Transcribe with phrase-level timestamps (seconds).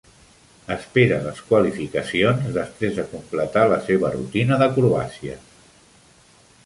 [0.75, 5.47] Espera les qualificacions després de completar la seva rutina d'acrobàcies.